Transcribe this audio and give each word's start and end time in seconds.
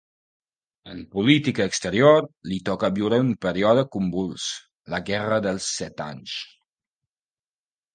En 0.93 1.03
política 1.15 1.67
exterior 1.73 2.25
li 2.53 2.59
toca 2.71 2.91
viure 2.97 3.21
un 3.27 3.31
període 3.49 3.87
convuls: 3.99 4.51
la 4.97 5.05
guerra 5.15 5.41
dels 5.49 5.73
Set 5.79 6.07
Anys. 6.13 6.39